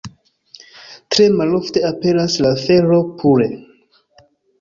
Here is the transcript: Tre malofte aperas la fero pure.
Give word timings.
Tre 1.15 1.27
malofte 1.41 1.83
aperas 1.89 2.37
la 2.45 2.53
fero 2.63 2.97
pure. 3.21 3.47